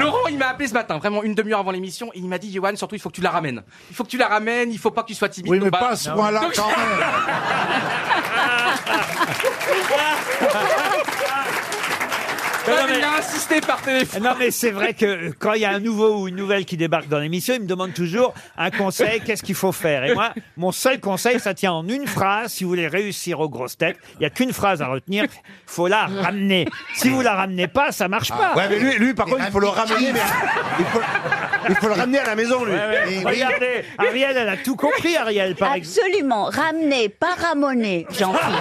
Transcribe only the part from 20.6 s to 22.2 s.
seul conseil, ça tient en une